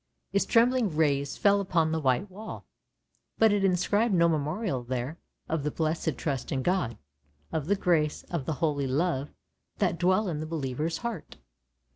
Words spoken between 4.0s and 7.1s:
no memorial there of the blessed trust in God,